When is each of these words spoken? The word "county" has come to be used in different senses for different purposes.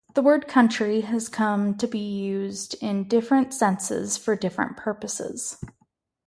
The 0.15 0.23
word 0.23 0.47
"county" 0.47 1.01
has 1.01 1.29
come 1.29 1.75
to 1.75 1.85
be 1.85 1.99
used 1.99 2.73
in 2.81 3.07
different 3.07 3.53
senses 3.53 4.17
for 4.17 4.35
different 4.35 4.75
purposes. 4.75 5.63